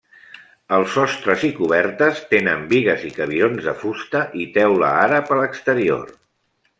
[0.77, 6.09] Els sostres i cobertes tenen bigues i cabirons de fusta i teula àrab a l'exterior.